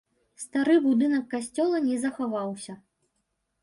[0.43, 2.81] Стары будынак касцёла не захаваўся.